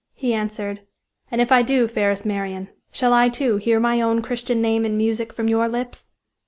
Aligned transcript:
He 0.15 0.33
answered: 0.33 0.81
"And 1.29 1.39
if 1.39 1.51
I 1.51 1.61
do, 1.61 1.87
fairest 1.87 2.25
Marian, 2.25 2.69
shall 2.91 3.13
I, 3.13 3.29
too, 3.29 3.57
hear 3.57 3.79
my 3.79 4.01
own 4.01 4.23
Christian 4.23 4.59
name 4.59 4.83
in 4.83 4.97
music 4.97 5.31
from 5.31 5.47
your 5.47 5.67
lips?" 5.67 6.09